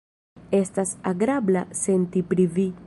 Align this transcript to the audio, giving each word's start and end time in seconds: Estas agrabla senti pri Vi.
Estas 0.61 0.95
agrabla 1.11 1.65
senti 1.83 2.23
pri 2.33 2.53
Vi. 2.57 2.71